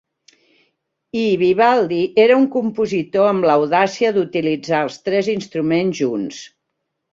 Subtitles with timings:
[1.23, 6.45] I, Vivaldi, era un compositor amb l'audàcia d'utilitzar els tres instruments junts.